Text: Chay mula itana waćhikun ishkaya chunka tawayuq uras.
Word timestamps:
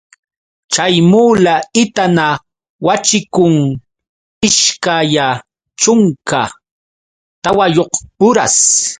Chay 0.73 0.95
mula 1.11 1.55
itana 1.81 2.27
waćhikun 2.85 3.55
ishkaya 4.47 5.27
chunka 5.81 6.41
tawayuq 7.43 7.93
uras. 8.27 8.55